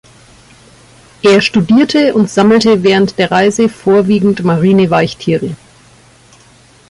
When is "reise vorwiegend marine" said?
3.29-4.89